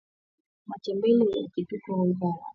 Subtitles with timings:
[0.67, 2.49] matembele yakipikwa huiva haraka